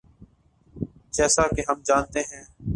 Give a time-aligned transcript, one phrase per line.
[1.11, 2.43] جیسا کہ ہم جانتے ہیں۔